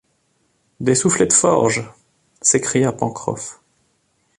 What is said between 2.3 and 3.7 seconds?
s’écria Pencroff.